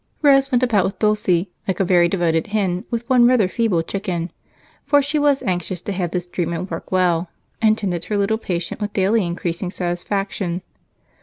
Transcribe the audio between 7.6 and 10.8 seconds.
and tended her little patient with daily increasing satisfaction.